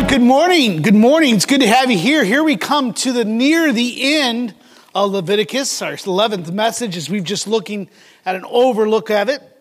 [0.00, 0.82] Right, good morning.
[0.82, 1.36] Good morning.
[1.36, 2.24] It's good to have you here.
[2.24, 4.52] Here we come to the near the end
[4.92, 7.88] of Leviticus, our 11th message, as we've just looking
[8.26, 9.53] at an overlook of it.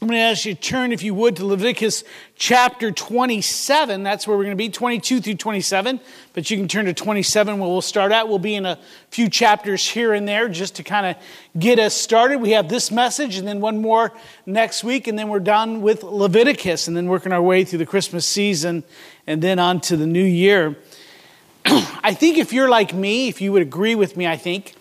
[0.00, 2.04] I'm going to ask you to turn, if you would, to Leviticus
[2.36, 4.04] chapter 27.
[4.04, 5.98] That's where we're going to be, 22 through 27.
[6.34, 8.28] But you can turn to 27 where we'll start at.
[8.28, 8.78] We'll be in a
[9.10, 11.16] few chapters here and there just to kind of
[11.58, 12.40] get us started.
[12.40, 14.12] We have this message and then one more
[14.46, 17.86] next week, and then we're done with Leviticus and then working our way through the
[17.86, 18.84] Christmas season
[19.26, 20.76] and then on to the new year.
[21.64, 24.76] I think if you're like me, if you would agree with me, I think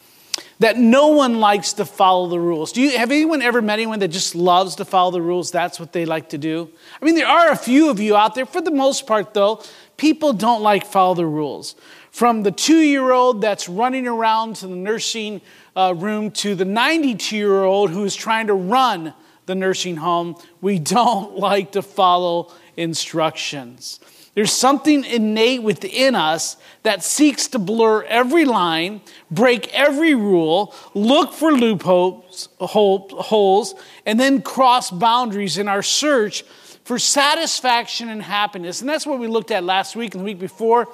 [0.60, 2.72] that no one likes to follow the rules.
[2.72, 5.52] Do you have anyone ever met anyone that just loves to follow the rules?
[5.52, 6.70] That's what they like to do.
[7.00, 8.46] I mean, there are a few of you out there.
[8.46, 9.64] For the most part, though,
[9.98, 11.76] people don't like follow the rules.
[12.12, 15.42] From the two-year-old that's running around to the nursing
[15.76, 19.14] uh, room to the 92-year-old who is trying to run
[19.46, 24.00] the nursing home, we don't like to follow instructions.
[24.38, 31.34] There's something innate within us that seeks to blur every line, break every rule, look
[31.34, 33.74] for loopholes, holes,
[34.06, 36.44] and then cross boundaries in our search
[36.84, 38.80] for satisfaction and happiness.
[38.80, 40.88] And that's what we looked at last week and the week before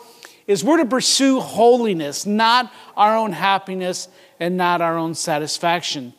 [0.48, 4.08] is we're to pursue holiness, not our own happiness
[4.40, 6.14] and not our own satisfaction.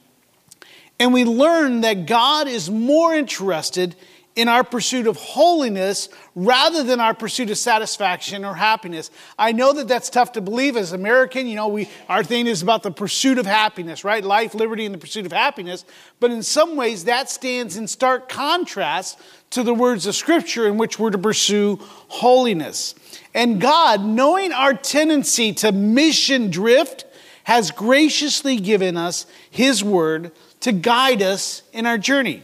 [1.01, 3.97] And we learned that God is more interested
[4.37, 9.11] in our pursuit of holiness rather than our pursuit of satisfaction or happiness.
[9.39, 11.47] I know that that's tough to believe as American.
[11.47, 14.25] You know, we, our thing is about the pursuit of happiness, right?
[14.25, 15.85] Life, liberty, and the pursuit of happiness.
[16.19, 19.21] But in some ways, that stands in stark contrast
[19.51, 21.79] to the words of Scripture in which we're to pursue
[22.09, 22.97] holiness.
[23.35, 27.05] And God, knowing our tendency to mission drift,
[27.45, 32.43] has graciously given us His Word to guide us in our journey.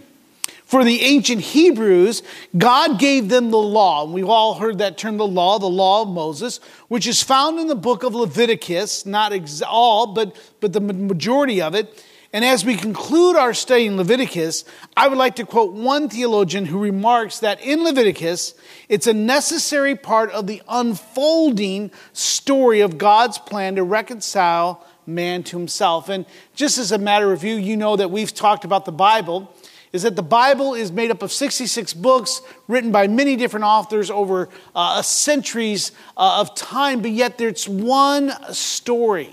[0.70, 2.22] For the ancient Hebrews,
[2.56, 4.04] God gave them the law.
[4.04, 7.58] And we've all heard that term, the law, the law of Moses, which is found
[7.58, 12.04] in the book of Leviticus, not ex- all, but, but the majority of it.
[12.32, 14.64] And as we conclude our study in Leviticus,
[14.96, 18.54] I would like to quote one theologian who remarks that in Leviticus,
[18.88, 25.58] it's a necessary part of the unfolding story of God's plan to reconcile man to
[25.58, 26.08] himself.
[26.08, 29.52] And just as a matter of view, you know that we've talked about the Bible
[29.92, 34.10] is that the Bible is made up of 66 books written by many different authors
[34.10, 39.30] over uh, centuries uh, of time, but yet there's one story.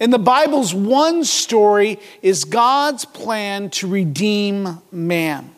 [0.00, 5.50] And the Bible's one story is God's plan to redeem man.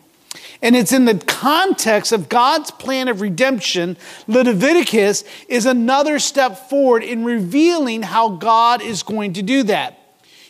[0.61, 3.97] And it's in the context of God's plan of redemption.
[4.27, 9.98] Leviticus is another step forward in revealing how God is going to do that.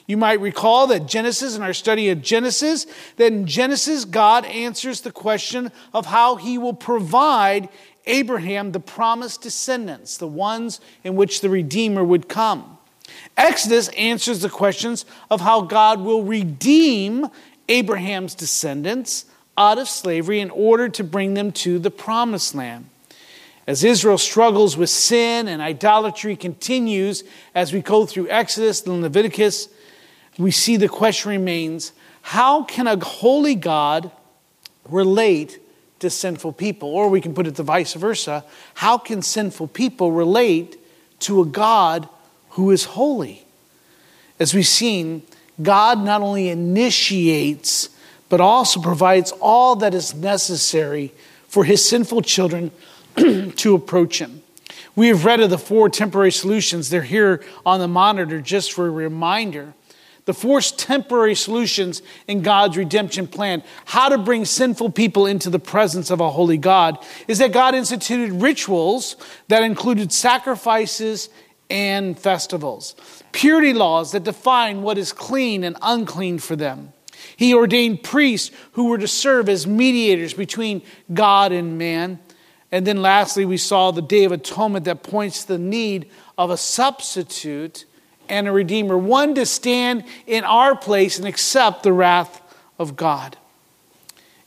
[0.10, 2.88] You might recall that Genesis, in our study of Genesis,
[3.18, 7.70] that in Genesis, God answers the question of how he will provide
[8.08, 12.80] Abraham the promised descendants, the ones in which the Redeemer would come.
[13.38, 17.28] Exodus answers the questions of how God will redeem
[17.68, 19.26] Abraham's descendants
[19.60, 22.90] out of slavery in order to bring them to the promised land.
[23.68, 29.70] As Israel struggles with sin and idolatry continues as we go through Exodus and Leviticus,
[30.40, 31.92] we see the question remains
[32.22, 34.12] how can a holy God
[34.88, 35.60] relate
[36.00, 36.90] to sinful people?
[36.90, 38.46] Or we can put it the vice versa
[38.76, 40.78] how can sinful people relate
[41.22, 42.08] to a God
[42.52, 43.46] who is holy?
[44.40, 45.24] As we've seen,
[45.62, 47.90] God not only initiates,
[48.30, 51.12] but also provides all that is necessary
[51.48, 52.72] for his sinful children
[53.18, 54.42] to approach him.
[54.96, 56.90] We have read of the four temporary solutions.
[56.90, 59.74] They're here on the monitor just for a reminder
[60.30, 65.58] the four temporary solutions in God's redemption plan, how to bring sinful people into the
[65.58, 69.16] presence of a holy God, is that God instituted rituals
[69.48, 71.30] that included sacrifices
[71.72, 72.96] and festivals,
[73.32, 76.94] purity laws that define what is clean and unclean for them.
[77.36, 82.20] He ordained priests who were to serve as mediators between God and man.
[82.72, 86.52] And then lastly, we saw the Day of Atonement that points to the need of
[86.52, 87.86] a substitute
[88.30, 92.42] and a redeemer, one to stand in our place and accept the wrath
[92.78, 93.38] of God.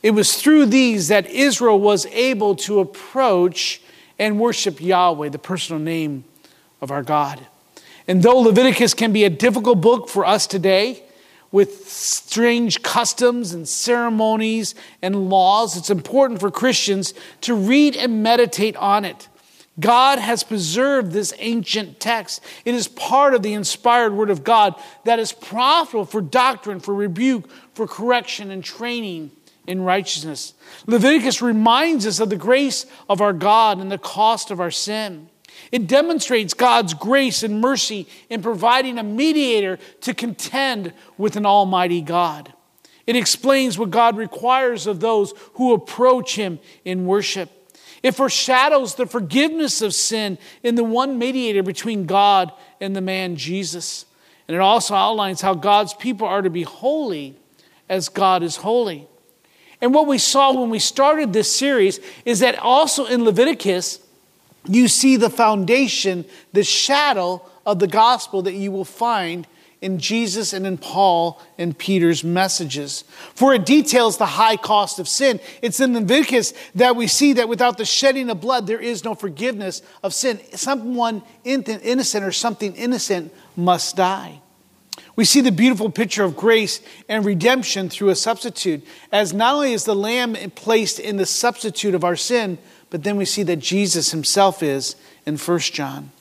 [0.01, 3.81] It was through these that Israel was able to approach
[4.19, 6.25] and worship Yahweh, the personal name
[6.81, 7.45] of our God.
[8.07, 11.03] And though Leviticus can be a difficult book for us today,
[11.53, 18.75] with strange customs and ceremonies and laws, it's important for Christians to read and meditate
[18.75, 19.29] on it.
[19.79, 22.41] God has preserved this ancient text.
[22.63, 24.75] It is part of the inspired Word of God
[25.05, 29.31] that is profitable for doctrine, for rebuke, for correction, and training
[29.65, 30.53] in righteousness.
[30.85, 35.29] Leviticus reminds us of the grace of our God and the cost of our sin.
[35.71, 42.01] It demonstrates God's grace and mercy in providing a mediator to contend with an almighty
[42.01, 42.53] God.
[43.05, 47.49] It explains what God requires of those who approach Him in worship.
[48.03, 52.51] It foreshadows the forgiveness of sin in the one mediator between God
[52.81, 54.05] and the man Jesus.
[54.47, 57.37] And it also outlines how God's people are to be holy
[57.87, 59.07] as God is holy.
[59.79, 63.99] And what we saw when we started this series is that also in Leviticus,
[64.67, 69.47] you see the foundation, the shadow of the gospel that you will find
[69.83, 73.03] in Jesus and in Paul and Peter's messages.
[73.35, 75.41] For it details the high cost of sin.
[75.61, 79.13] It's in Leviticus that we see that without the shedding of blood, there is no
[79.13, 80.39] forgiveness of sin.
[80.53, 84.39] Someone innocent or something innocent must die.
[85.17, 89.73] We see the beautiful picture of grace and redemption through a substitute, as not only
[89.73, 92.57] is the lamb placed in the substitute of our sin,
[92.89, 94.95] but then we see that Jesus himself is
[95.25, 96.11] in 1 John.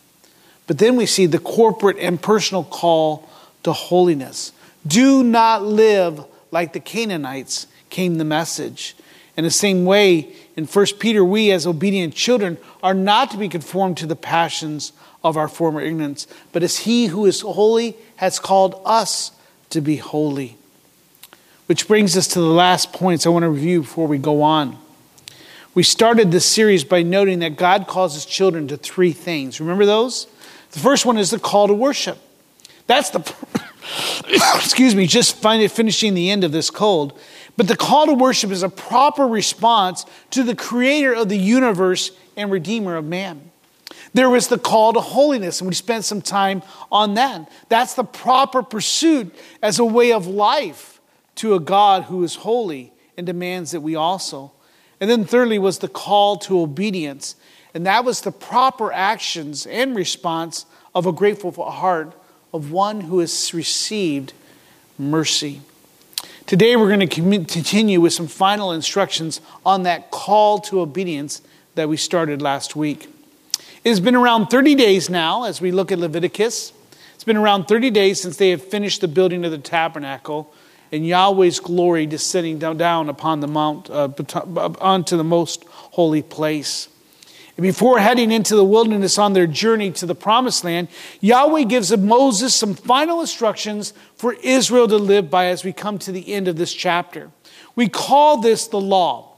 [0.66, 3.28] But then we see the corporate and personal call
[3.62, 4.52] to holiness.
[4.86, 8.94] Do not live like the Canaanites, came the message.
[9.36, 13.48] In the same way, in 1 Peter, we as obedient children are not to be
[13.48, 14.92] conformed to the passions
[15.24, 19.32] of our former ignorance, but as He who is holy has called us
[19.70, 20.58] to be holy.
[21.66, 24.76] Which brings us to the last points I want to review before we go on.
[25.74, 29.58] We started this series by noting that God calls his children to three things.
[29.58, 30.26] Remember those?
[30.72, 32.18] The first one is the call to worship.
[32.92, 33.34] That's the,
[34.56, 37.18] excuse me, just finishing the end of this cold.
[37.56, 42.10] But the call to worship is a proper response to the creator of the universe
[42.36, 43.50] and redeemer of man.
[44.12, 47.50] There was the call to holiness, and we spent some time on that.
[47.70, 51.00] That's the proper pursuit as a way of life
[51.36, 54.52] to a God who is holy and demands that we also.
[55.00, 57.36] And then, thirdly, was the call to obedience,
[57.72, 62.18] and that was the proper actions and response of a grateful heart
[62.52, 64.32] of one who has received
[64.98, 65.62] mercy.
[66.46, 71.40] Today, we're going to continue with some final instructions on that call to obedience
[71.74, 73.08] that we started last week.
[73.84, 76.72] It has been around 30 days now as we look at Leviticus.
[77.14, 80.52] It's been around 30 days since they have finished the building of the tabernacle
[80.92, 84.10] and Yahweh's glory descending down upon the mount, uh,
[84.80, 86.88] onto the most holy place.
[87.60, 90.88] Before heading into the wilderness on their journey to the promised land,
[91.20, 96.12] Yahweh gives Moses some final instructions for Israel to live by as we come to
[96.12, 97.30] the end of this chapter.
[97.76, 99.34] We call this the law.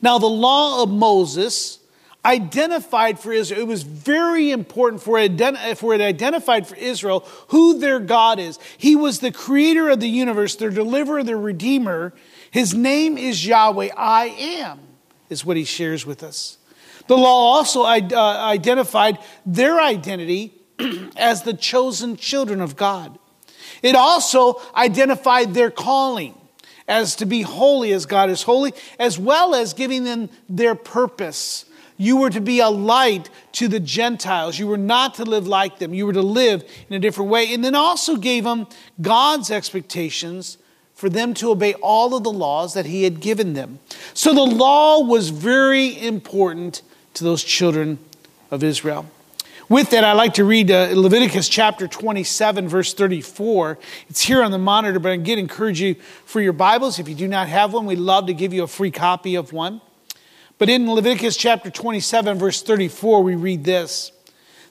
[0.00, 1.78] Now, the law of Moses
[2.24, 8.38] identified for Israel, it was very important for it, identified for Israel who their God
[8.38, 8.58] is.
[8.78, 12.12] He was the creator of the universe, their deliverer, their redeemer.
[12.50, 13.90] His name is Yahweh.
[13.96, 14.80] I am,
[15.30, 16.58] is what he shares with us.
[17.06, 20.54] The law also uh, identified their identity
[21.16, 23.18] as the chosen children of God.
[23.82, 26.38] It also identified their calling
[26.88, 31.64] as to be holy as God is holy, as well as giving them their purpose.
[31.96, 34.58] You were to be a light to the Gentiles.
[34.58, 35.94] You were not to live like them.
[35.94, 37.52] You were to live in a different way.
[37.52, 38.66] And then also gave them
[39.00, 40.58] God's expectations
[41.02, 43.80] for them to obey all of the laws that He had given them.
[44.14, 46.82] So the law was very important
[47.14, 47.98] to those children
[48.52, 49.06] of Israel.
[49.68, 53.80] With that, I'd like to read uh, Leviticus chapter 27, verse 34.
[54.10, 57.00] It's here on the monitor, but I again encourage you for your Bibles.
[57.00, 59.52] If you do not have one, we'd love to give you a free copy of
[59.52, 59.80] one.
[60.58, 64.12] But in Leviticus chapter 27, verse 34, we read this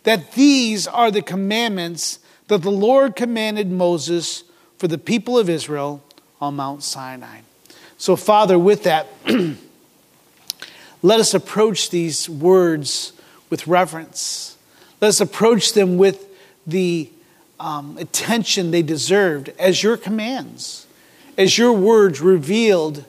[0.04, 4.46] that these are the commandments that the Lord commanded Moses
[4.78, 6.02] for the people of Israel
[6.42, 7.42] on Mount Sinai.
[7.98, 9.08] So, Father, with that,
[11.04, 13.14] Let us approach these words
[13.50, 14.58] with reverence.
[15.00, 16.28] Let us approach them with
[16.68, 17.10] the
[17.60, 20.86] um, attention they deserved as your commands,
[21.38, 23.06] as your words revealed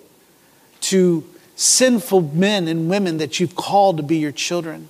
[0.81, 1.25] to
[1.55, 4.89] sinful men and women that you've called to be your children.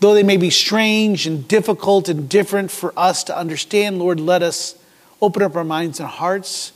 [0.00, 4.42] Though they may be strange and difficult and different for us to understand, Lord, let
[4.42, 4.74] us
[5.20, 6.72] open up our minds and hearts.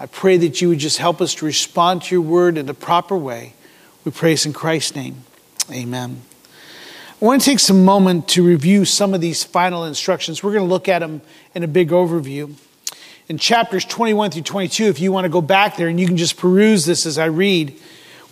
[0.00, 2.74] I pray that you would just help us to respond to your word in the
[2.74, 3.54] proper way.
[4.04, 5.24] We praise in Christ's name.
[5.72, 6.22] Amen.
[7.20, 10.40] I want to take some moment to review some of these final instructions.
[10.40, 11.20] We're going to look at them
[11.52, 12.54] in a big overview.
[13.28, 16.16] In chapters 21 through 22, if you want to go back there and you can
[16.16, 17.76] just peruse this as I read,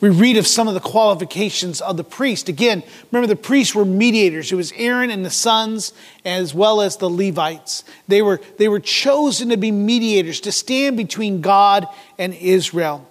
[0.00, 2.48] we read of some of the qualifications of the priest.
[2.48, 4.52] Again, remember the priests were mediators.
[4.52, 5.92] It was Aaron and the sons
[6.24, 7.82] as well as the Levites.
[8.06, 11.86] They were, they were chosen to be mediators, to stand between God
[12.18, 13.08] and Israel.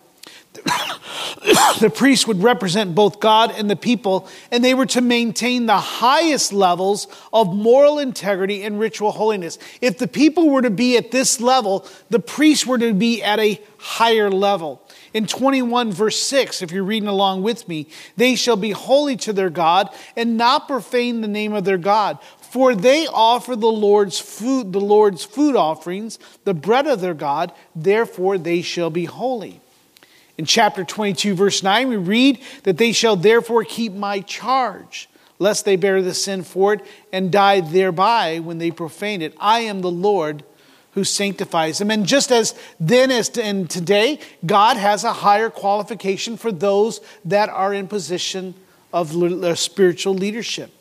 [1.79, 5.77] the priests would represent both God and the people, and they were to maintain the
[5.77, 9.57] highest levels of moral integrity and ritual holiness.
[9.81, 13.39] If the people were to be at this level, the priests were to be at
[13.39, 14.81] a higher level.
[15.15, 19.31] In 21, verse 6, if you're reading along with me, they shall be holy to
[19.31, 22.19] their God and not profane the name of their God.
[22.41, 27.53] For they offer the Lord's food, the Lord's food offerings, the bread of their God,
[27.73, 29.61] therefore they shall be holy.
[30.37, 35.07] In chapter 22, verse 9, we read that they shall therefore keep my charge,
[35.39, 36.81] lest they bear the sin for it
[37.13, 39.33] and die thereby when they profane it.
[39.39, 40.43] I am the Lord
[40.95, 41.91] who sanctifies them.
[41.91, 47.49] And just as then as in today, God has a higher qualification for those that
[47.49, 48.55] are in position
[48.91, 49.11] of
[49.59, 50.71] spiritual leadership.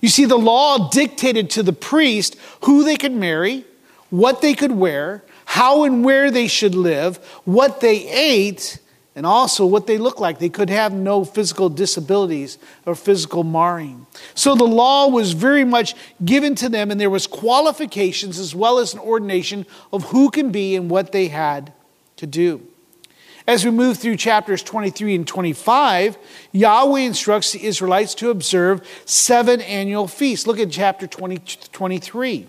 [0.00, 3.64] You see, the law dictated to the priest who they could marry,
[4.10, 8.78] what they could wear, how and where they should live, what they ate,
[9.16, 10.38] and also what they look like.
[10.38, 14.06] They could have no physical disabilities or physical marring.
[14.34, 15.94] So the law was very much
[16.24, 20.50] given to them, and there was qualifications as well as an ordination of who can
[20.50, 21.72] be and what they had
[22.16, 22.66] to do.
[23.46, 26.16] As we move through chapters 23 and 25,
[26.52, 30.46] Yahweh instructs the Israelites to observe seven annual feasts.
[30.46, 31.38] Look at chapter 20,
[31.70, 32.46] 23.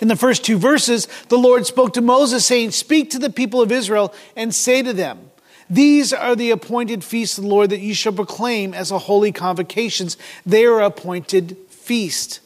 [0.00, 3.62] In the first two verses, the Lord spoke to Moses, saying, Speak to the people
[3.62, 5.30] of Israel and say to them,
[5.72, 9.32] these are the appointed feasts of the Lord that you shall proclaim as a holy
[9.32, 10.18] convocations.
[10.44, 12.40] They are appointed feast.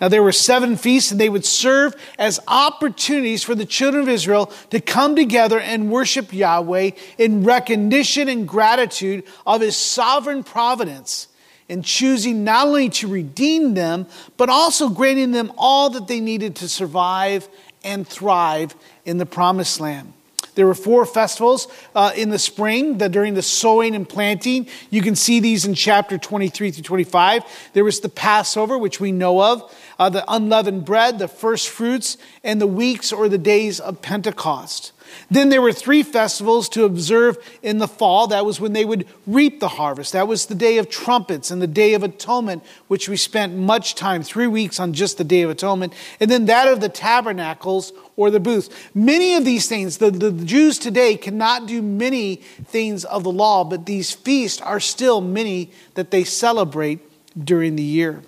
[0.00, 4.08] Now, there were seven feasts, and they would serve as opportunities for the children of
[4.08, 11.28] Israel to come together and worship Yahweh in recognition and gratitude of his sovereign providence
[11.68, 16.56] in choosing not only to redeem them, but also granting them all that they needed
[16.56, 17.48] to survive
[17.84, 20.12] and thrive in the promised land.
[20.54, 24.68] There were four festivals uh, in the spring the, during the sowing and planting.
[24.90, 27.42] You can see these in chapter 23 through 25.
[27.72, 32.16] There was the Passover, which we know of, uh, the unleavened bread, the first fruits,
[32.42, 34.92] and the weeks or the days of Pentecost.
[35.30, 38.26] Then there were three festivals to observe in the fall.
[38.26, 40.12] That was when they would reap the harvest.
[40.12, 43.94] That was the Day of Trumpets and the Day of Atonement, which we spent much
[43.94, 45.92] time, three weeks on just the Day of Atonement.
[46.20, 48.70] And then that of the Tabernacles or the booths.
[48.94, 53.64] Many of these things, the, the, Jews today cannot do many things of the law,
[53.64, 57.00] but these feasts are still many that they celebrate
[57.42, 58.22] during the year.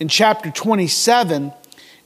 [0.00, 1.52] In chapter 27,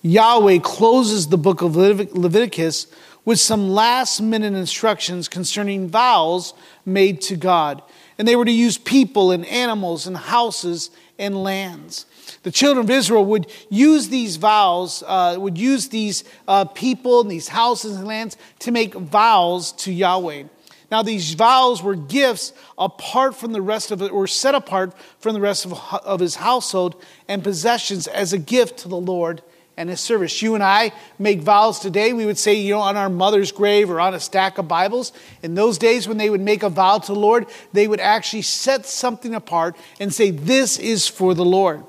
[0.02, 2.86] Yahweh closes the book of Leviticus
[3.28, 6.54] with some last minute instructions concerning vows
[6.87, 7.82] made to God.
[8.16, 12.06] And they were to use people and animals and houses and lands.
[12.42, 17.30] The children of Israel would use these vows, uh, would use these uh, people and
[17.30, 20.44] these houses and lands to make vows to Yahweh.
[20.90, 25.35] Now, these vows were gifts apart from the rest of it, or set apart from
[25.35, 29.42] the rest of, of his household and possessions as a gift to the Lord
[29.78, 30.42] and his service.
[30.42, 32.12] You and I make vows today.
[32.12, 35.12] We would say, you know, on our mother's grave or on a stack of Bibles.
[35.40, 38.42] In those days, when they would make a vow to the Lord, they would actually
[38.42, 41.85] set something apart and say, This is for the Lord.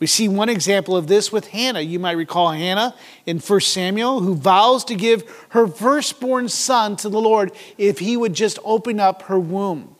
[0.00, 1.80] We see one example of this with Hannah.
[1.80, 2.92] You might recall Hannah
[3.24, 8.16] in 1 Samuel, who vows to give her firstborn son to the Lord if he
[8.16, 9.94] would just open up her womb.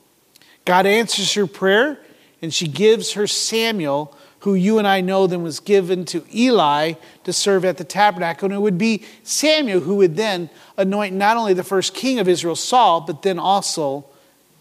[0.65, 2.01] God answers her prayer,
[2.43, 6.95] and she gives her Samuel who you and I know then was given to Eli
[7.23, 8.47] to serve at the tabernacle.
[8.47, 12.29] And it would be Samuel who would then anoint not only the first king of
[12.29, 14.05] Israel, Saul, but then also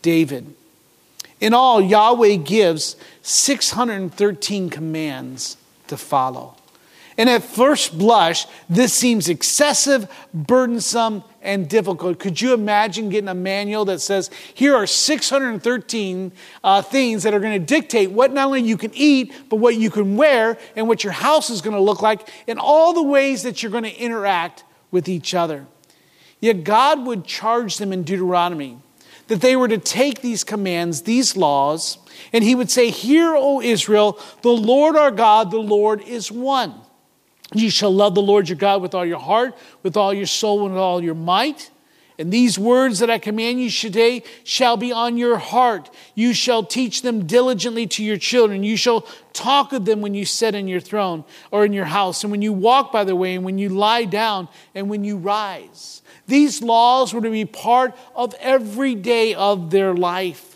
[0.03, 0.53] David.
[1.39, 5.57] In all, Yahweh gives 613 commands
[5.87, 6.55] to follow.
[7.17, 12.19] And at first blush, this seems excessive, burdensome, and difficult.
[12.19, 16.31] Could you imagine getting a manual that says, here are 613
[16.63, 19.75] uh, things that are going to dictate what not only you can eat, but what
[19.75, 23.03] you can wear and what your house is going to look like, and all the
[23.03, 25.65] ways that you're going to interact with each other?
[26.39, 28.79] Yet God would charge them in Deuteronomy
[29.27, 31.97] that they were to take these commands, these laws,
[32.33, 36.73] and He would say, Hear, O Israel, the Lord our God, the Lord is one.
[37.53, 40.65] You shall love the Lord your God with all your heart, with all your soul,
[40.65, 41.69] and with all your might.
[42.17, 45.89] And these words that I command you today shall be on your heart.
[46.13, 48.63] You shall teach them diligently to your children.
[48.63, 52.23] You shall talk of them when you sit in your throne or in your house,
[52.23, 55.17] and when you walk by the way, and when you lie down, and when you
[55.17, 56.03] rise.
[56.27, 60.50] These laws were to be part of every day of their life.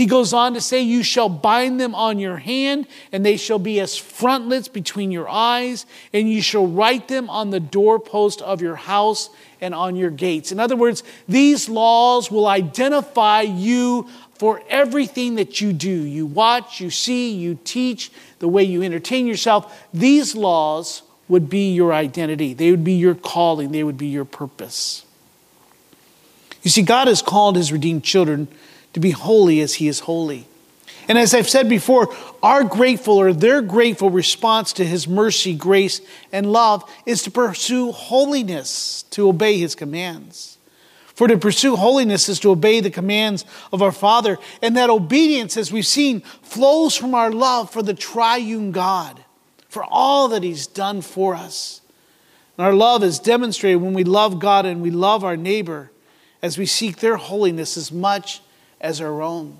[0.00, 3.58] He goes on to say, You shall bind them on your hand, and they shall
[3.58, 8.62] be as frontlets between your eyes, and you shall write them on the doorpost of
[8.62, 9.28] your house
[9.60, 10.52] and on your gates.
[10.52, 15.90] In other words, these laws will identify you for everything that you do.
[15.90, 19.86] You watch, you see, you teach, the way you entertain yourself.
[19.92, 24.24] These laws would be your identity, they would be your calling, they would be your
[24.24, 25.04] purpose.
[26.62, 28.48] You see, God has called his redeemed children
[28.92, 30.46] to be holy as he is holy.
[31.08, 36.00] And as I've said before, our grateful or their grateful response to his mercy, grace,
[36.30, 40.58] and love is to pursue holiness, to obey his commands.
[41.20, 44.38] For to pursue holiness is to obey the commands of our Father.
[44.62, 49.22] And that obedience, as we've seen, flows from our love for the triune God,
[49.68, 51.80] for all that he's done for us.
[52.56, 55.90] And our love is demonstrated when we love God and we love our neighbor
[56.40, 58.40] as we seek their holiness as much
[58.80, 59.58] as our own.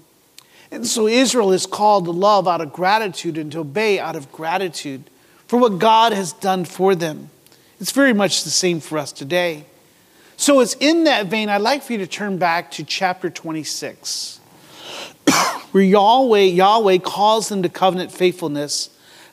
[0.70, 4.30] And so Israel is called to love out of gratitude and to obey out of
[4.30, 5.04] gratitude
[5.46, 7.30] for what God has done for them.
[7.80, 9.64] It's very much the same for us today.
[10.36, 14.38] So it's in that vein, I'd like for you to turn back to chapter 26,
[15.72, 18.90] where Yahweh, Yahweh calls them to covenant faithfulness,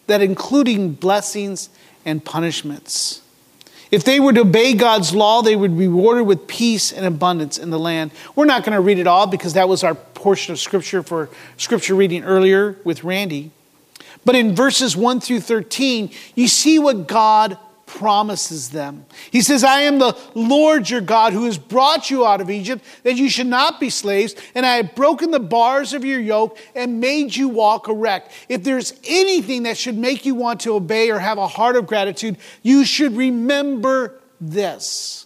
[0.08, 1.70] that including blessings
[2.04, 3.22] and punishments.
[3.90, 7.58] If they were to obey God's law, they would be rewarded with peace and abundance
[7.58, 8.12] in the land.
[8.36, 11.30] We're not going to read it all because that was our portion of scripture for
[11.56, 13.52] scripture reading earlier with Randy.
[14.26, 19.06] But in verses 1 through 13, you see what God promises them.
[19.32, 22.86] He says, I am the Lord your God who has brought you out of Egypt,
[23.02, 26.60] that you should not be slaves, and I have broken the bars of your yoke
[26.76, 28.32] and made you walk erect.
[28.48, 31.88] If there's anything that should make you want to obey or have a heart of
[31.88, 35.26] gratitude, you should remember this.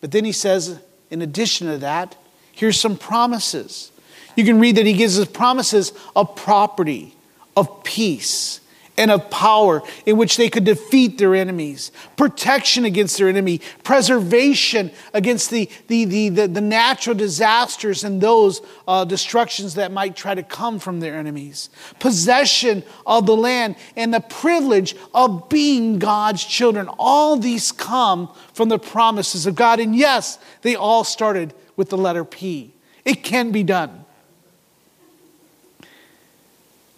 [0.00, 0.78] But then he says,
[1.10, 2.14] in addition to that,
[2.52, 3.90] here's some promises.
[4.36, 7.14] You can read that he gives us promises of property,
[7.56, 8.60] of peace,
[8.96, 14.90] and of power in which they could defeat their enemies, protection against their enemy, preservation
[15.12, 20.34] against the, the, the, the, the natural disasters and those uh, destructions that might try
[20.34, 26.44] to come from their enemies, possession of the land, and the privilege of being God's
[26.44, 26.88] children.
[26.98, 29.80] All these come from the promises of God.
[29.80, 32.72] And yes, they all started with the letter P.
[33.04, 34.04] It can be done.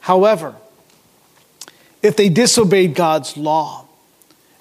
[0.01, 0.55] However,
[2.03, 3.87] if they disobeyed God's law.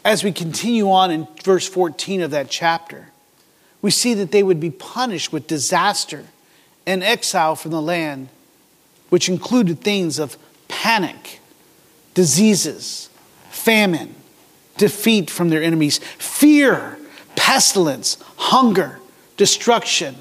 [0.04, 3.08] As we continue on in verse 14 of that chapter,
[3.82, 6.26] we see that they would be punished with disaster
[6.86, 8.30] and exile from the land,
[9.10, 11.40] which included things of panic,
[12.14, 13.10] diseases,
[13.50, 14.14] famine,
[14.78, 16.98] defeat from their enemies, fear,
[17.36, 19.00] pestilence, hunger,
[19.38, 20.16] destruction,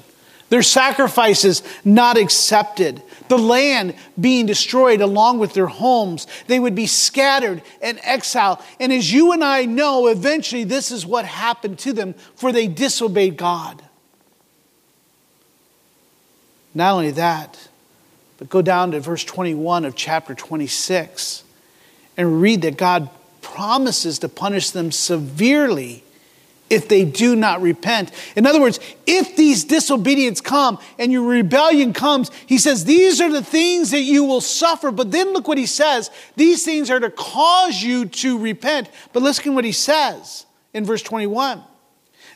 [0.49, 6.27] their sacrifices not accepted, the land being destroyed along with their homes.
[6.47, 8.59] They would be scattered and exiled.
[8.79, 12.67] And as you and I know, eventually this is what happened to them, for they
[12.67, 13.81] disobeyed God.
[16.75, 17.67] Not only that,
[18.37, 21.43] but go down to verse 21 of chapter 26
[22.17, 23.09] and read that God
[23.41, 26.03] promises to punish them severely
[26.69, 28.11] if they do not repent.
[28.35, 33.31] In other words, if these disobedience come and your rebellion comes, he says, these are
[33.31, 34.91] the things that you will suffer.
[34.91, 36.09] But then look what he says.
[36.35, 38.89] These things are to cause you to repent.
[39.13, 41.63] But listen what he says in verse 21.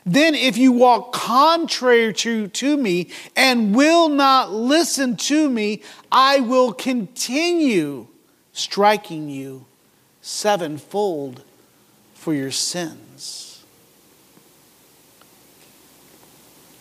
[0.06, 6.40] Then if you walk contrary to, to me and will not listen to me, I
[6.40, 8.06] will continue
[8.52, 9.66] striking you
[10.22, 11.42] sevenfold
[12.14, 13.09] for your sins.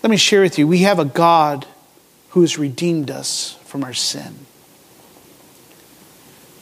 [0.02, 1.66] Let me share with you we have a God
[2.30, 4.46] who has redeemed us from our sin.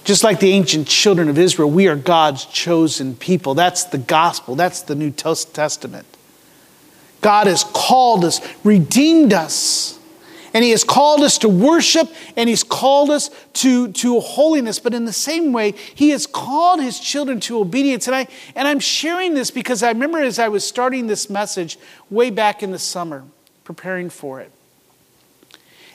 [0.04, 3.56] Just like the ancient children of Israel, we are God's chosen people.
[3.56, 6.06] That's the gospel, that's the New Testament.
[7.20, 9.97] God has called us, redeemed us,
[10.54, 14.80] and He has called us to worship and He's called us to, to holiness.
[14.80, 18.08] But in the same way, He has called His children to obedience.
[18.08, 21.78] And, I, and I'm sharing this because I remember as I was starting this message
[22.10, 23.24] way back in the summer,
[23.64, 24.52] preparing for it,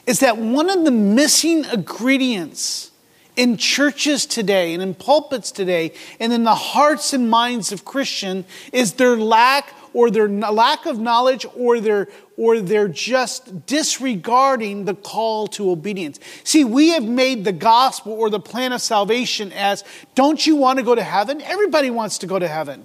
[0.06, 2.90] is that one of the missing ingredients
[3.36, 8.44] in churches today and in pulpits today and in the hearts and minds of Christian
[8.72, 12.08] is their lack or their lack of knowledge or their
[12.42, 16.18] or they're just disregarding the call to obedience.
[16.42, 19.84] See, we have made the gospel or the plan of salvation as
[20.16, 21.40] don't you want to go to heaven?
[21.40, 22.84] Everybody wants to go to heaven.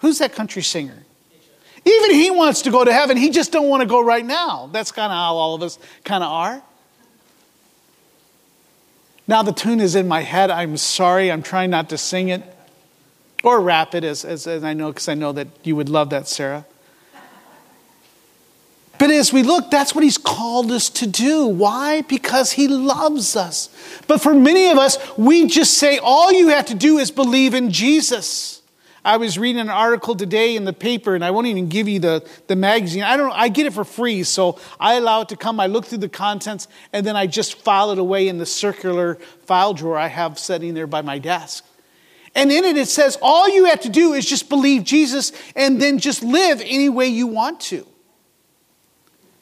[0.00, 1.04] Who's that country singer?
[1.84, 3.16] Even he wants to go to heaven.
[3.16, 4.68] He just don't want to go right now.
[4.72, 6.60] That's kind of how all of us kind of are.
[9.28, 10.50] Now the tune is in my head.
[10.50, 11.30] I'm sorry.
[11.30, 12.42] I'm trying not to sing it
[13.44, 16.10] or rap it, as, as, as I know, because I know that you would love
[16.10, 16.66] that, Sarah.
[18.98, 21.46] But as we look, that's what he's called us to do.
[21.46, 22.02] Why?
[22.02, 23.68] Because he loves us.
[24.08, 27.54] But for many of us, we just say all you have to do is believe
[27.54, 28.58] in Jesus.
[29.04, 32.00] I was reading an article today in the paper, and I won't even give you
[32.00, 33.04] the, the magazine.
[33.04, 33.32] I don't.
[33.32, 35.60] I get it for free, so I allow it to come.
[35.60, 39.14] I look through the contents, and then I just file it away in the circular
[39.46, 41.64] file drawer I have sitting there by my desk.
[42.34, 45.80] And in it, it says all you have to do is just believe Jesus, and
[45.80, 47.86] then just live any way you want to.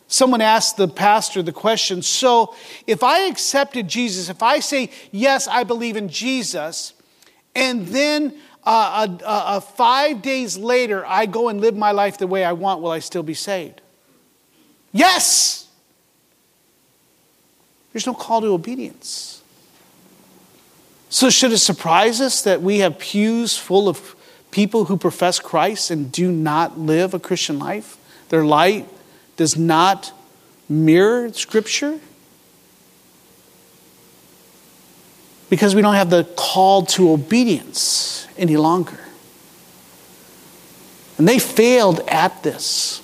[0.08, 2.54] Someone asked the pastor the question so
[2.86, 6.94] if I accepted Jesus, if I say, yes, I believe in Jesus,
[7.54, 12.26] and then uh, uh, uh, five days later, I go and live my life the
[12.26, 13.80] way I want, will I still be saved?
[14.92, 15.68] Yes!
[17.92, 19.42] There's no call to obedience.
[21.08, 24.14] So, should it surprise us that we have pews full of
[24.50, 27.96] people who profess Christ and do not live a Christian life?
[28.28, 28.88] Their light
[29.36, 30.12] does not
[30.68, 32.00] mirror Scripture?
[35.48, 38.98] because we don't have the call to obedience any longer.
[41.18, 43.02] And they failed at this.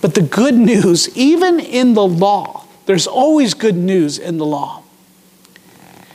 [0.00, 4.82] But the good news, even in the law, there's always good news in the law.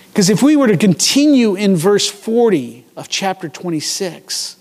[0.10, 4.58] Because if we were to continue in verse 40 of chapter 26,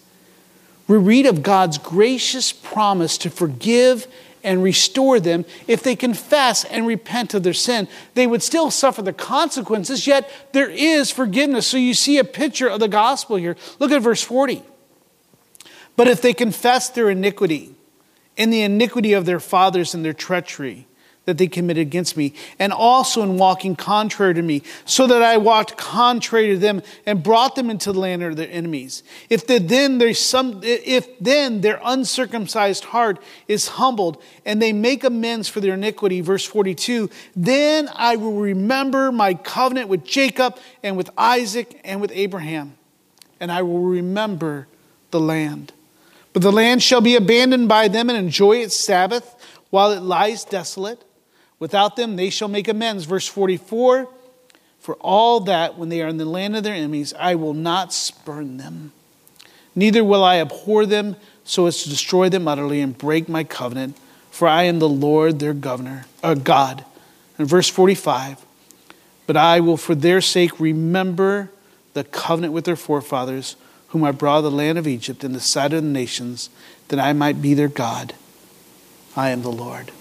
[0.89, 4.07] we read of God's gracious promise to forgive
[4.45, 5.45] and restore them.
[5.67, 10.29] If they confess and repent of their sin, they would still suffer the consequences, yet
[10.53, 11.67] there is forgiveness.
[11.67, 13.57] So you see a picture of the gospel here.
[13.79, 14.63] Look at verse 40.
[15.97, 17.75] But if they confess their iniquity
[18.37, 20.87] and the iniquity of their fathers and their treachery,
[21.25, 25.37] that they committed against me, and also in walking contrary to me, so that I
[25.37, 29.05] walked contrary to them and brought them into the land of their enemies.
[29.31, 35.05] If the, then there's some, if then their uncircumcised heart is humbled and they make
[35.05, 40.97] amends for their iniquity, verse 42, then I will remember my covenant with Jacob and
[40.97, 42.77] with Isaac and with Abraham,
[43.39, 44.67] and I will remember
[45.13, 45.73] the land.
[46.33, 49.37] But the land shall be abandoned by them and enjoy its Sabbath
[49.71, 51.05] while it lies desolate
[51.63, 53.05] Without them, they shall make amends.
[53.05, 54.09] Verse 44
[54.81, 57.93] For all that, when they are in the land of their enemies, I will not
[57.93, 58.91] spurn them.
[59.77, 63.97] Neither will I abhor them so as to destroy them utterly and break my covenant,
[64.33, 66.85] for I am the Lord their governor, uh, God.
[67.39, 68.45] And verse 45
[69.29, 71.53] But I will for their sake remember
[71.95, 73.55] the covenant with their forefathers,
[73.91, 76.51] whom I brought the land of Egypt in the sight of the nations,
[76.89, 78.15] that I might be their God.
[79.15, 79.93] I am the Lord.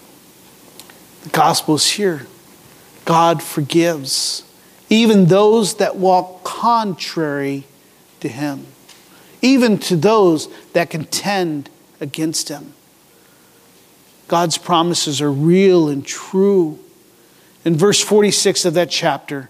[1.23, 2.27] The gospel is here.
[3.05, 4.43] God forgives
[4.89, 7.63] even those that walk contrary
[8.19, 8.67] to him,
[9.41, 12.73] even to those that contend against him.
[14.27, 16.79] God's promises are real and true.
[17.63, 19.49] In verse 46 of that chapter,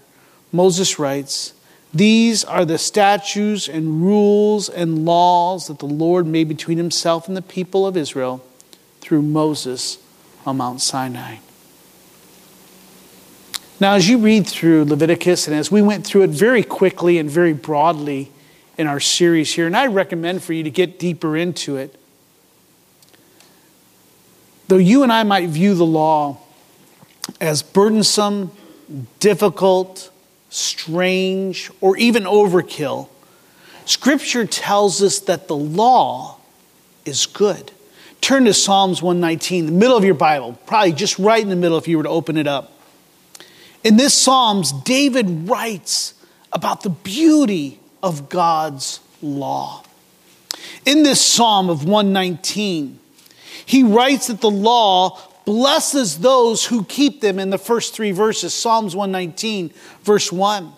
[0.52, 1.54] Moses writes,
[1.94, 7.36] These are the statutes and rules and laws that the Lord made between himself and
[7.36, 8.44] the people of Israel
[9.00, 9.98] through Moses
[10.44, 11.36] on Mount Sinai.
[13.82, 17.28] Now, as you read through Leviticus, and as we went through it very quickly and
[17.28, 18.30] very broadly
[18.78, 21.98] in our series here, and I recommend for you to get deeper into it,
[24.68, 26.38] though you and I might view the law
[27.40, 28.52] as burdensome,
[29.18, 30.12] difficult,
[30.48, 33.08] strange, or even overkill,
[33.84, 36.38] Scripture tells us that the law
[37.04, 37.72] is good.
[38.20, 41.78] Turn to Psalms 119, the middle of your Bible, probably just right in the middle
[41.78, 42.71] if you were to open it up.
[43.84, 46.14] In this Psalms, David writes
[46.52, 49.82] about the beauty of God's law.
[50.86, 52.98] In this Psalm of 119,
[53.66, 58.54] he writes that the law blesses those who keep them in the first three verses.
[58.54, 60.72] Psalms 119, verse 1.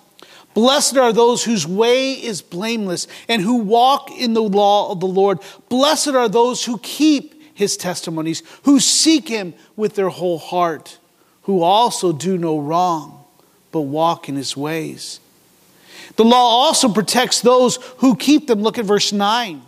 [0.55, 5.07] Blessed are those whose way is blameless and who walk in the law of the
[5.07, 5.41] Lord.
[5.69, 10.99] Blessed are those who keep his testimonies, who seek him with their whole heart
[11.45, 13.25] who also do no wrong,
[13.73, 15.21] but walk in his ways.
[16.17, 18.63] The law also protects those who keep them.
[18.63, 19.63] Look at verse 9.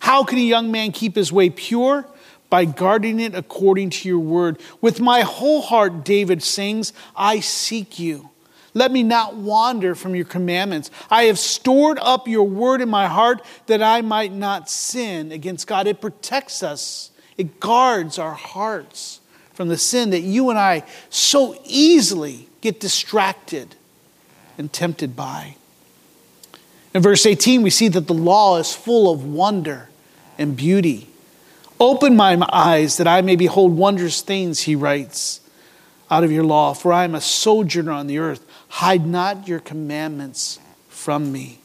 [0.00, 2.06] How can a young man keep his way pure?
[2.50, 4.58] by guarding it according to your word.
[4.80, 8.30] With my whole heart, David sings, I seek you.
[8.74, 10.90] Let me not wander from your commandments.
[11.10, 15.66] I have stored up your word in my heart that I might not sin against
[15.66, 15.86] God.
[15.86, 19.20] It protects us, it guards our hearts
[19.58, 23.74] from the sin that you and I so easily get distracted
[24.56, 25.56] and tempted by.
[26.94, 29.88] In verse 18, we see that the law is full of wonder
[30.38, 31.08] and beauty.
[31.80, 35.40] Open my eyes that I may behold wondrous things, he writes,
[36.08, 38.46] out of your law, for I am a sojourner on the earth.
[38.68, 41.58] Hide not your commandments from me.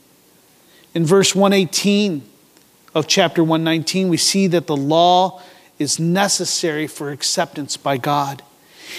[0.96, 2.24] In verse 118
[2.96, 5.44] of chapter 119, we see that the law
[5.84, 8.42] is necessary for acceptance by God.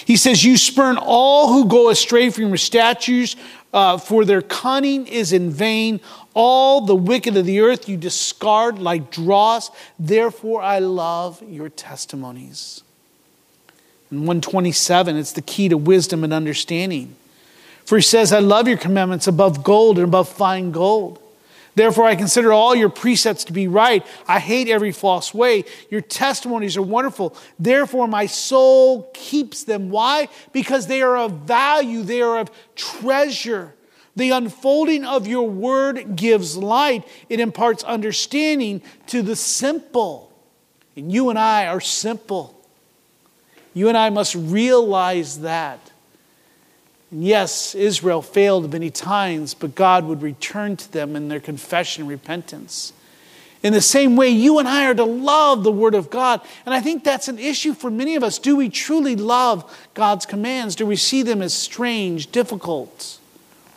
[0.04, 3.34] He says, You spurn all who go astray from your statutes,
[3.72, 6.00] uh, for their cunning is in vain.
[6.32, 9.70] All the wicked of the earth you discard like dross.
[9.98, 12.82] Therefore, I love your testimonies.
[14.10, 17.16] In 127, it's the key to wisdom and understanding.
[17.84, 21.20] For he says, I love your commandments above gold and above fine gold.
[21.74, 24.06] Therefore, I consider all your precepts to be right.
[24.28, 25.64] I hate every false way.
[25.90, 27.36] Your testimonies are wonderful.
[27.58, 29.90] Therefore, my soul keeps them.
[29.90, 30.28] Why?
[30.52, 33.74] Because they are of value, they are of treasure.
[34.16, 40.30] The unfolding of your word gives light, it imparts understanding to the simple.
[40.96, 42.54] And you and I are simple.
[43.72, 45.90] You and I must realize that.
[47.14, 52.02] And yes, Israel failed many times, but God would return to them in their confession
[52.02, 52.92] and repentance.
[53.62, 56.40] In the same way, you and I are to love the Word of God.
[56.66, 58.40] And I think that's an issue for many of us.
[58.40, 60.74] Do we truly love God's commands?
[60.74, 63.20] Do we see them as strange, difficult?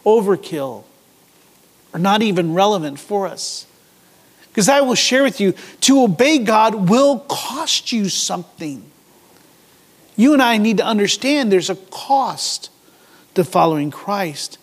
[0.07, 0.85] overkill
[1.93, 3.67] or not even relevant for us.
[4.49, 8.89] Because I will share with you, to obey God will cost you something.
[10.15, 12.71] You and I need to understand there's a cost
[13.37, 14.57] to following Christ.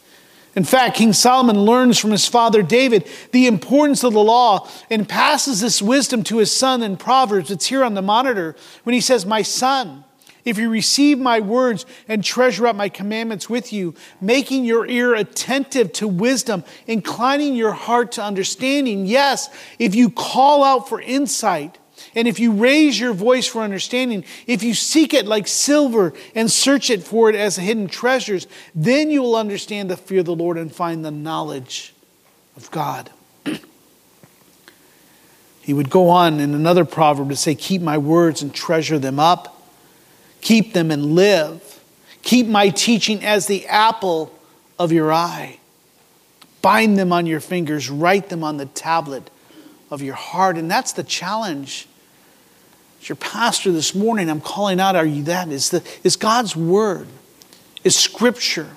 [0.57, 5.09] In fact, King Solomon learns from his father David the importance of the law and
[5.09, 7.51] passes this wisdom to his son in Proverbs.
[7.51, 10.05] It's here on the monitor when he says, My son,
[10.45, 15.15] if you receive my words and treasure up my commandments with you, making your ear
[15.15, 21.79] attentive to wisdom, inclining your heart to understanding, yes, if you call out for insight,
[22.15, 26.51] and if you raise your voice for understanding, if you seek it like silver and
[26.51, 30.35] search it for it as hidden treasures, then you will understand the fear of the
[30.35, 31.95] Lord and find the knowledge
[32.57, 33.11] of God.
[35.63, 39.19] he would go on in another proverb to say, Keep my words and treasure them
[39.19, 39.55] up
[40.45, 41.83] Keep them and live.
[42.23, 44.31] Keep my teaching as the apple
[44.79, 45.59] of your eye.
[46.61, 49.31] Bind them on your fingers, write them on the tablet
[49.91, 50.59] of your heart.
[50.59, 51.89] And that's the challenge.
[53.05, 55.49] As your pastor this morning, I'm calling out, are you that?
[55.49, 57.07] Is, the, is God's word,
[57.85, 58.71] is scripture,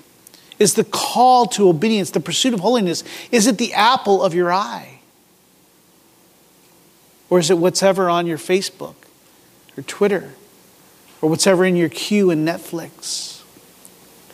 [0.58, 4.52] is the call to obedience, the pursuit of holiness, is it the apple of your
[4.52, 5.00] eye?
[7.30, 8.94] Or is it whatever on your Facebook
[9.76, 10.34] or Twitter?
[11.20, 13.42] or whatever in your queue in Netflix?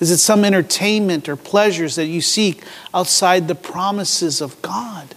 [0.01, 5.15] Is it some entertainment or pleasures that you seek outside the promises of God?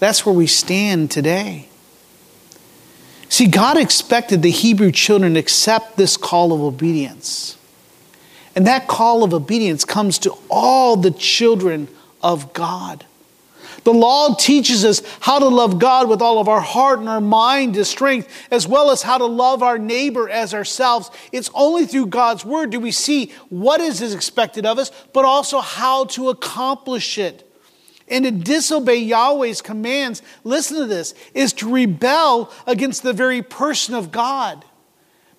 [0.00, 1.68] That's where we stand today.
[3.28, 7.56] See, God expected the Hebrew children to accept this call of obedience.
[8.56, 11.88] And that call of obedience comes to all the children
[12.22, 13.04] of God.
[13.84, 17.20] The law teaches us how to love God with all of our heart and our
[17.20, 21.10] mind to strength, as well as how to love our neighbor as ourselves.
[21.32, 25.60] It's only through God's word do we see what is expected of us, but also
[25.60, 27.47] how to accomplish it.
[28.10, 33.94] And to disobey Yahweh's commands, listen to this, is to rebel against the very person
[33.94, 34.64] of God.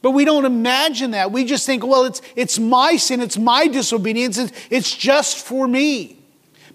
[0.01, 1.31] But we don't imagine that.
[1.31, 5.67] We just think, well, it's, it's my sin, it's my disobedience, it's, it's just for
[5.67, 6.17] me.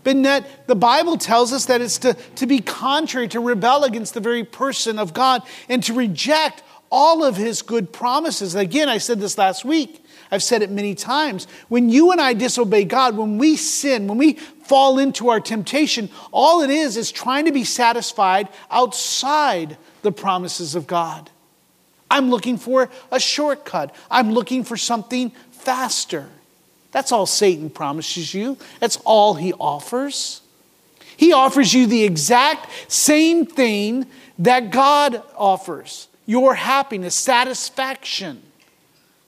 [0.03, 4.13] But yet, the Bible tells us that it's to, to be contrary, to rebel against
[4.13, 8.55] the very person of God, and to reject all of his good promises.
[8.55, 10.05] Again, I said this last week.
[10.31, 11.47] I've said it many times.
[11.69, 16.11] When you and I disobey God, when we sin, when we fall into our temptation,
[16.33, 21.31] all it is is trying to be satisfied outside the promises of God.
[22.11, 26.29] I'm looking for a shortcut, I'm looking for something faster.
[26.93, 28.57] That's all Satan promises you.
[28.79, 30.43] That's all he offers.
[31.17, 34.07] He offers you the exact same thing
[34.39, 38.43] that God offers your happiness, satisfaction.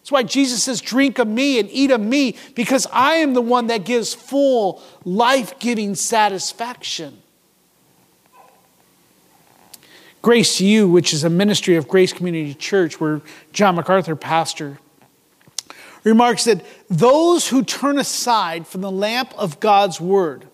[0.06, 3.42] That's why Jesus says, Drink of me and eat of me, because I am the
[3.42, 7.20] one that gives full, life giving satisfaction.
[10.22, 13.20] Grace to You, which is a ministry of Grace Community Church where
[13.52, 14.78] John MacArthur pastor,
[16.04, 20.46] remarks that those who turn aside from the lamp of God's word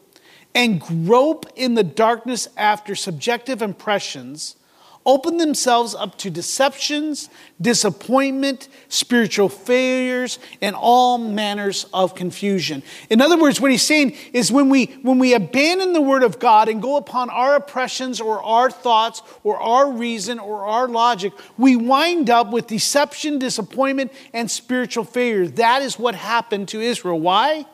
[0.55, 4.57] and grope in the darkness after subjective impressions
[5.05, 7.29] open themselves up to deceptions,
[7.61, 12.83] disappointment, spiritual failures, and all manners of confusion.
[13.11, 16.39] In other words, what he's saying is when we, when we abandon the word of
[16.39, 21.33] God and go upon our oppressions or our thoughts or our reason or our logic,
[21.59, 25.47] we wind up with deception, disappointment, and spiritual failure.
[25.49, 27.19] That is what happened to Israel.
[27.19, 27.67] Why?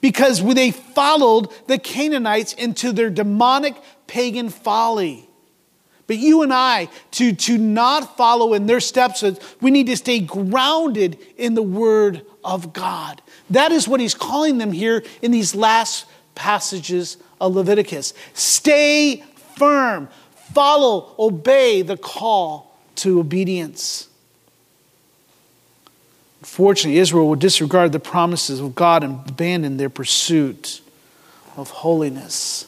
[0.00, 3.74] Because they followed the Canaanites into their demonic
[4.06, 5.27] pagan folly.
[6.08, 9.22] But you and I, to, to not follow in their steps,
[9.60, 13.22] we need to stay grounded in the Word of God.
[13.50, 18.14] That is what he's calling them here in these last passages of Leviticus.
[18.32, 19.22] Stay
[19.56, 20.08] firm,
[20.54, 24.08] follow, obey the call to obedience.
[26.40, 30.80] Unfortunately, Israel would disregard the promises of God and abandon their pursuit
[31.56, 32.67] of holiness.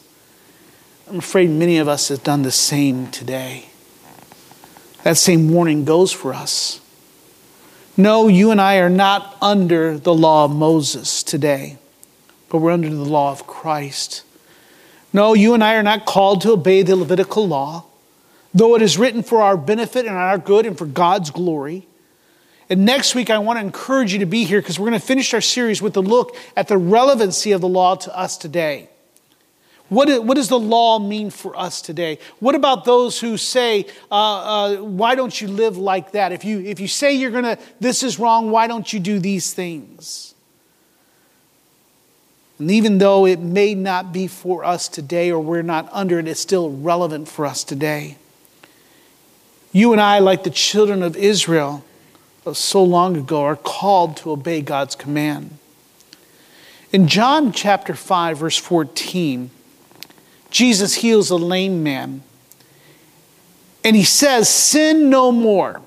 [1.11, 3.65] I'm afraid many of us have done the same today.
[5.03, 6.79] That same warning goes for us.
[7.97, 11.77] No, you and I are not under the law of Moses today,
[12.47, 14.23] but we're under the law of Christ.
[15.11, 17.83] No, you and I are not called to obey the Levitical law,
[18.53, 21.87] though it is written for our benefit and our good and for God's glory.
[22.69, 25.05] And next week, I want to encourage you to be here because we're going to
[25.05, 28.87] finish our series with a look at the relevancy of the law to us today.
[29.91, 32.17] What, does the law mean for us today?
[32.39, 36.31] What about those who say, uh, uh, why don't you live like that?
[36.31, 39.19] If you, if you say you're going to, this is wrong, why don't you do
[39.19, 40.33] these things?
[42.57, 46.27] And even though it may not be for us today or we're not under it,
[46.29, 48.15] it's still relevant for us today.
[49.73, 51.83] You and I, like the children of Israel
[52.53, 55.57] so long ago, are called to obey God's command.
[56.93, 59.51] In John chapter 5, verse 14,
[60.51, 62.21] Jesus heals a lame man.
[63.83, 65.81] And he says, Sin no more,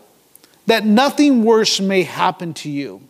[0.66, 3.02] that nothing worse may happen to you.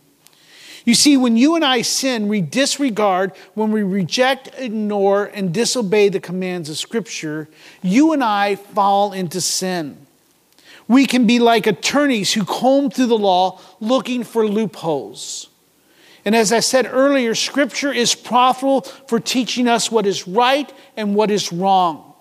[0.84, 6.10] You see, when you and I sin, we disregard, when we reject, ignore, and disobey
[6.10, 7.48] the commands of Scripture,
[7.82, 9.96] you and I fall into sin.
[10.86, 15.48] We can be like attorneys who comb through the law looking for loopholes.
[16.24, 21.14] And as I said earlier, Scripture is profitable for teaching us what is right and
[21.14, 22.14] what is wrong.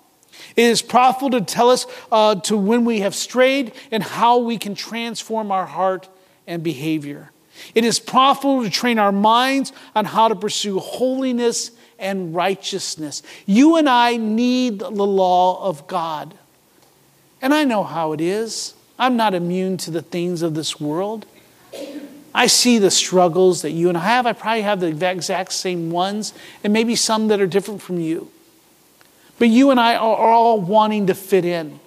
[0.56, 4.58] It is profitable to tell us uh, to when we have strayed and how we
[4.58, 6.10] can transform our heart
[6.46, 7.32] and behavior.
[7.76, 13.24] It is profitable to train our minds on how to pursue holiness and righteousness.
[13.46, 16.34] You and I need the law of God.
[17.42, 18.74] And I know how it is.
[19.00, 21.26] I'm not immune to the things of this world.
[22.36, 24.26] I see the struggles that you and I have.
[24.26, 28.30] I probably have the exact same ones, and maybe some that are different from you.
[29.40, 31.80] But you and I are all wanting to fit in.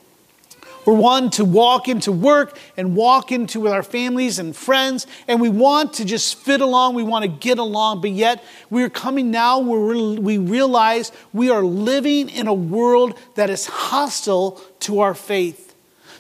[0.85, 5.41] We're wanting to walk into work and walk into with our families and friends, and
[5.41, 6.95] we want to just fit along.
[6.95, 11.65] We want to get along, but yet we're coming now where we realize we are
[11.65, 15.66] living in a world that is hostile to our faith.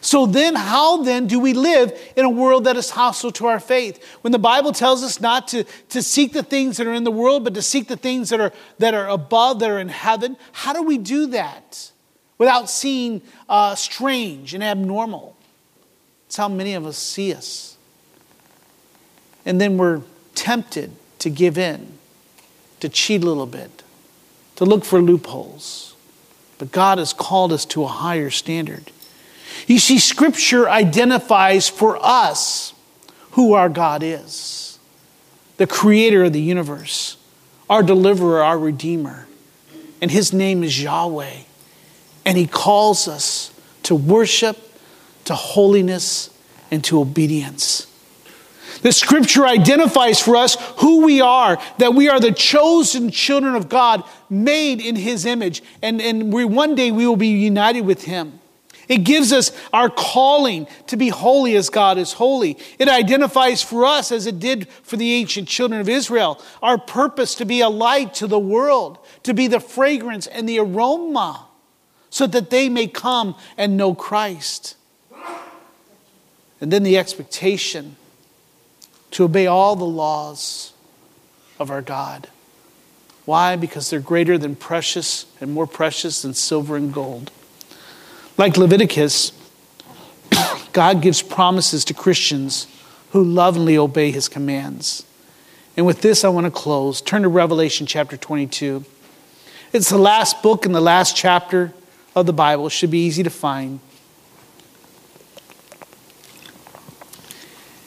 [0.07, 3.59] So then, how then do we live in a world that is hostile to our
[3.59, 4.01] faith?
[4.21, 7.11] When the Bible tells us not to, to seek the things that are in the
[7.11, 10.37] world, but to seek the things that are, that are above, that are in heaven,
[10.53, 11.91] how do we do that
[12.39, 15.37] without seeing uh, strange and abnormal?
[16.27, 17.77] It's how many of us see us.
[19.45, 20.03] And then we're
[20.37, 21.99] tempted to give in,
[22.79, 23.83] to cheat a little bit,
[24.55, 25.97] to look for loopholes.
[26.59, 28.93] But God has called us to a higher standard.
[29.67, 32.73] You see, Scripture identifies for us
[33.33, 34.67] who our God is
[35.57, 37.17] the creator of the universe,
[37.69, 39.27] our deliverer, our redeemer.
[40.01, 41.39] And his name is Yahweh.
[42.25, 43.53] And he calls us
[43.85, 44.59] to worship,
[45.25, 46.31] to holiness,
[46.71, 47.87] and to obedience.
[48.83, 53.69] The scripture identifies for us who we are, that we are the chosen children of
[53.69, 55.63] God, made in his image.
[55.83, 58.41] And, and we, one day we will be united with him.
[58.89, 62.57] It gives us our calling to be holy as God is holy.
[62.79, 67.35] It identifies for us, as it did for the ancient children of Israel, our purpose
[67.37, 71.47] to be a light to the world, to be the fragrance and the aroma,
[72.11, 74.77] so that they may come and know Christ.
[76.61, 77.97] And then the expectation
[79.11, 80.73] to obey all the laws
[81.59, 82.29] of our God.
[83.25, 83.57] Why?
[83.57, 87.33] Because they're greater than precious and more precious than silver and gold.
[88.39, 89.33] Like Leviticus,
[90.73, 92.67] God gives promises to Christians
[93.13, 95.07] who lovingly obey his commands.
[95.75, 97.01] And with this, I want to close.
[97.01, 98.85] Turn to Revelation chapter 22.
[99.73, 101.73] It's the last book and the last chapter
[102.15, 102.67] of the Bible.
[102.67, 103.81] It should be easy to find.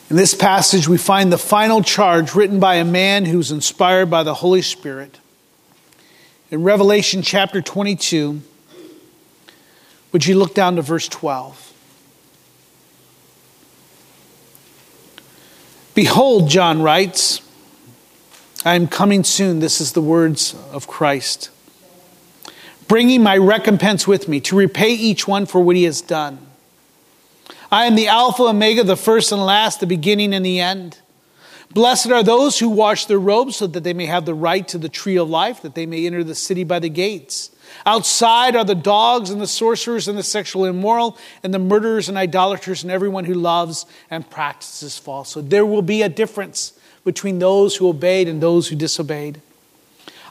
[0.09, 4.23] In this passage, we find the final charge written by a man who's inspired by
[4.23, 5.19] the Holy Spirit.
[6.49, 8.41] In Revelation chapter 22,
[10.11, 11.73] would you look down to verse 12?
[15.95, 17.41] Behold, John writes,
[18.65, 19.59] I am coming soon.
[19.59, 21.49] This is the words of Christ.
[22.87, 26.39] Bringing my recompense with me to repay each one for what he has done.
[27.71, 30.99] I am the Alpha Omega, the first and last, the beginning and the end.
[31.71, 34.77] Blessed are those who wash their robes so that they may have the right to
[34.77, 37.51] the tree of life, that they may enter the city by the gates.
[37.85, 42.17] Outside are the dogs and the sorcerers and the sexual immoral and the murderers and
[42.17, 45.49] idolaters and everyone who loves and practices falsehood.
[45.49, 49.41] There will be a difference between those who obeyed and those who disobeyed.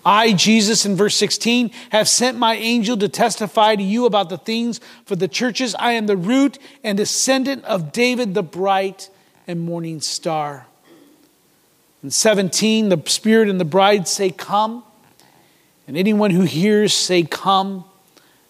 [0.04, 4.38] I, Jesus, in verse 16, have sent my angel to testify to you about the
[4.38, 5.74] things for the churches.
[5.78, 9.10] I am the root and descendant of David, the bright
[9.46, 10.66] and morning star.
[12.02, 14.84] In 17, the Spirit and the bride say, Come.
[15.88, 17.84] And anyone who hears say, Come.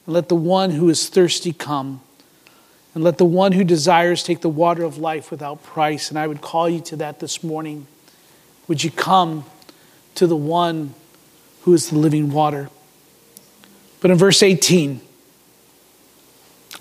[0.04, 2.02] And let the one who is thirsty come.
[2.94, 6.10] And let the one who desires take the water of life without price.
[6.10, 7.86] And I would call you to that this morning.
[8.66, 9.46] Would you come
[10.16, 10.92] to the one
[11.62, 12.68] who is the living water?
[14.00, 15.00] But in verse 18,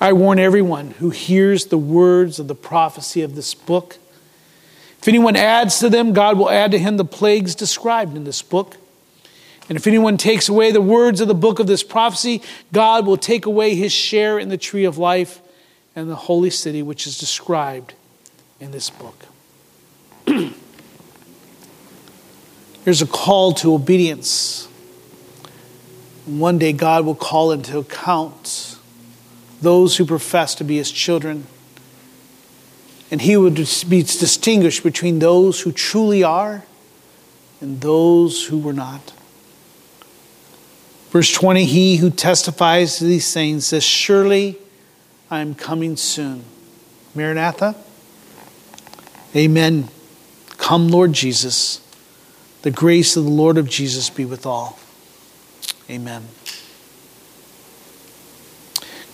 [0.02, 3.98] I warn everyone who hears the words of the prophecy of this book
[5.08, 8.42] if anyone adds to them, God will add to him the plagues described in this
[8.42, 8.78] book.
[9.70, 12.42] And if anyone takes away the words of the book of this prophecy,
[12.72, 15.42] God will take away his share in the tree of life
[15.96, 17.94] and the holy city which is described
[18.60, 19.26] in this book.
[22.86, 24.68] There's a call to obedience.
[26.26, 28.78] One day God will call into account
[29.62, 31.48] those who profess to be his children
[33.10, 36.66] and he would be distinguished between those who truly are
[37.62, 39.14] and those who were not.
[41.18, 44.56] Verse 20 He who testifies to these things says, Surely
[45.32, 46.44] I am coming soon.
[47.16, 47.76] Maranatha.
[49.36, 49.90] Amen.
[50.58, 51.82] Come, Lord Jesus.
[52.62, 54.78] The grace of the Lord of Jesus be with all.
[55.90, 56.28] Amen.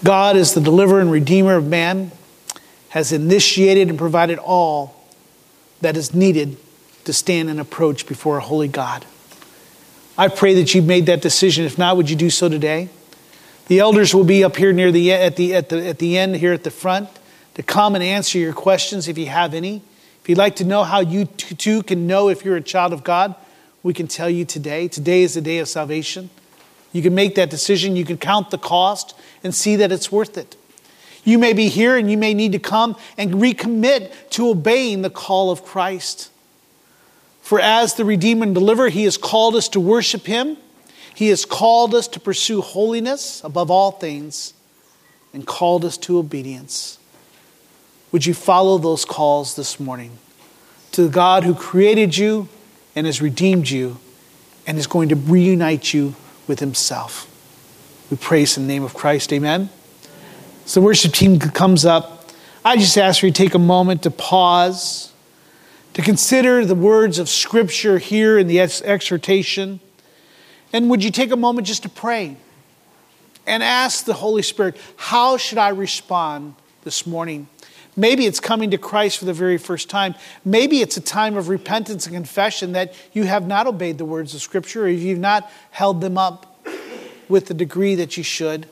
[0.03, 2.11] God is the deliverer and redeemer of man
[2.89, 5.07] has initiated and provided all
[5.79, 6.57] that is needed
[7.05, 9.05] to stand and approach before a holy God.
[10.15, 11.65] I pray that you've made that decision.
[11.65, 12.89] If not, would you do so today?
[13.67, 16.35] The elders will be up here near the at the at the at the end
[16.35, 17.09] here at the front
[17.55, 19.81] to come and answer your questions if you have any.
[20.21, 23.03] If you'd like to know how you too can know if you're a child of
[23.03, 23.35] God,
[23.81, 24.87] we can tell you today.
[24.87, 26.29] Today is the day of salvation.
[26.91, 27.95] You can make that decision.
[27.95, 30.55] You can count the cost and see that it's worth it.
[31.23, 35.09] You may be here and you may need to come and recommit to obeying the
[35.09, 36.29] call of Christ.
[37.43, 40.57] For as the Redeemer and Deliverer, He has called us to worship Him.
[41.13, 44.53] He has called us to pursue holiness above all things
[45.33, 46.97] and called us to obedience.
[48.13, 50.17] Would you follow those calls this morning
[50.93, 52.47] to the God who created you
[52.95, 53.97] and has redeemed you
[54.65, 56.15] and is going to reunite you
[56.47, 57.29] with Himself?
[58.09, 59.33] We praise in the name of Christ.
[59.33, 59.69] Amen.
[60.65, 62.29] So the worship team comes up.
[62.63, 65.12] I just ask for you to take a moment to pause,
[65.93, 69.79] to consider the words of Scripture here in the exhortation.
[70.71, 72.35] And would you take a moment just to pray
[73.45, 77.47] and ask the Holy Spirit, how should I respond this morning?
[77.95, 80.15] Maybe it's coming to Christ for the very first time.
[80.43, 84.33] Maybe it's a time of repentance and confession that you have not obeyed the words
[84.33, 86.65] of Scripture or you've not held them up
[87.29, 88.67] with the degree that you should.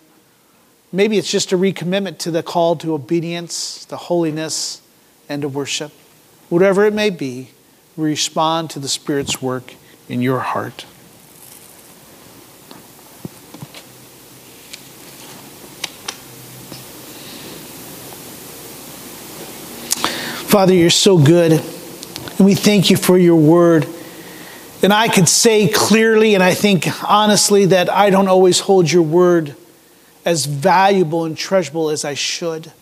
[0.92, 4.82] Maybe it's just a recommitment to the call to obedience, to holiness,
[5.30, 5.92] and to worship.
[6.52, 7.52] Whatever it may be,
[7.96, 9.74] respond to the Spirit's work
[10.10, 10.82] in your heart.
[20.52, 23.88] Father, you're so good, and we thank you for your word.
[24.84, 29.04] And I could say clearly, and I think honestly, that I don't always hold your
[29.04, 29.56] word
[30.26, 32.74] as valuable and treasurable as I should.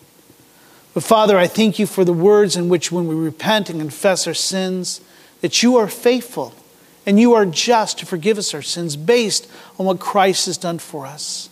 [0.93, 4.27] But Father, I thank you for the words in which, when we repent and confess
[4.27, 5.01] our sins,
[5.41, 6.53] that you are faithful
[7.05, 10.79] and you are just to forgive us our sins based on what Christ has done
[10.79, 11.49] for us.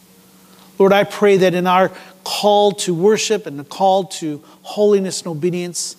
[0.77, 1.91] Lord, I pray that in our
[2.23, 5.95] call to worship and the call to holiness and obedience.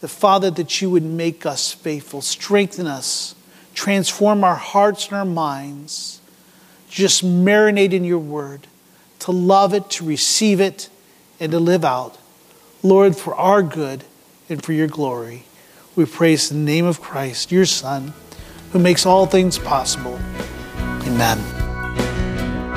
[0.00, 3.34] The Father, that you would make us faithful, strengthen us,
[3.72, 6.20] transform our hearts and our minds,
[6.90, 8.66] just marinate in your word,
[9.20, 10.88] to love it, to receive it,
[11.40, 12.18] and to live out.
[12.84, 14.04] Lord, for our good
[14.50, 15.44] and for your glory,
[15.96, 18.12] we praise the name of Christ, your Son,
[18.72, 20.20] who makes all things possible.
[21.06, 21.38] Amen.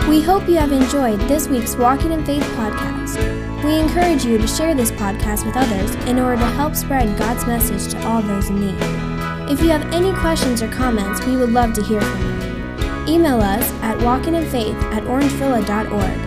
[0.08, 3.18] We hope you have enjoyed this week's Walking in Faith podcast.
[3.66, 7.46] We encourage you to share this podcast with others in order to help spread God's
[7.46, 8.78] message to all those in need.
[9.52, 13.14] If you have any questions or comments, we would love to hear from you.
[13.14, 16.27] Email us at walkinginfaith at orangevilla.org.